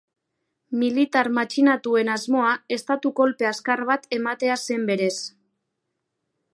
Militar 0.83 1.29
matxinatuen 1.39 2.09
asmoa 2.15 2.55
estatu 2.79 3.13
kolpe 3.21 3.49
azkar 3.53 3.87
bat 3.93 4.11
ematea 4.21 4.59
zen 4.69 4.91
berez. 4.93 5.15